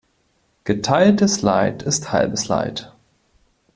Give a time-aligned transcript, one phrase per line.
[0.63, 2.91] Geteiltes Leid ist halbes Leid.